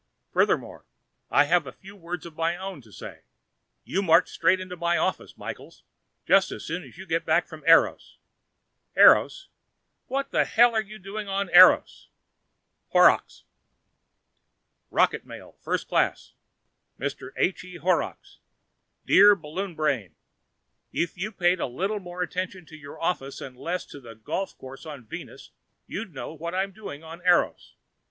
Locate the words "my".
2.35-2.57, 4.75-4.97